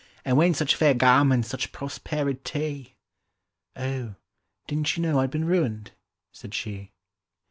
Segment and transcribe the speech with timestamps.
[0.25, 2.95] And whence such fair garments, such prosperi ty?"—
[3.79, 4.15] "O
[4.65, 5.91] didn't you know I'd been ruined?"
[6.31, 6.91] said she.